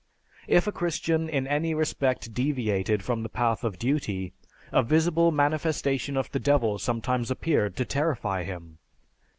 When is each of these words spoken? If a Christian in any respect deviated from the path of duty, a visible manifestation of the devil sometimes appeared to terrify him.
If 0.47 0.65
a 0.65 0.71
Christian 0.71 1.29
in 1.29 1.45
any 1.45 1.75
respect 1.75 2.33
deviated 2.33 3.03
from 3.03 3.21
the 3.21 3.29
path 3.29 3.63
of 3.63 3.77
duty, 3.77 4.33
a 4.71 4.81
visible 4.81 5.29
manifestation 5.31 6.17
of 6.17 6.31
the 6.31 6.39
devil 6.39 6.79
sometimes 6.79 7.29
appeared 7.29 7.75
to 7.75 7.85
terrify 7.85 8.41
him. 8.43 8.79